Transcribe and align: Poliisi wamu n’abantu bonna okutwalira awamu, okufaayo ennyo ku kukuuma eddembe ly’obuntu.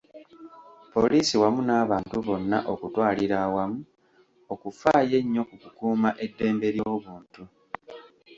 Poliisi 0.93 1.35
wamu 1.41 1.61
n’abantu 1.67 2.15
bonna 2.25 2.57
okutwalira 2.73 3.35
awamu, 3.45 3.79
okufaayo 4.53 5.15
ennyo 5.21 5.43
ku 5.49 5.55
kukuuma 5.61 6.09
eddembe 6.25 6.67
ly’obuntu. 6.75 7.41